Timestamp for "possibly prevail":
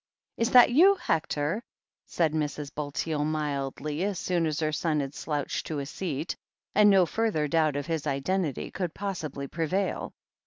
8.95-10.11